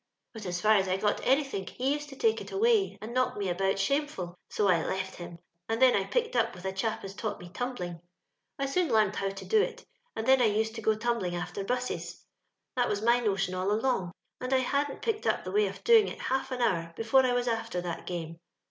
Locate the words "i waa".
17.25-17.47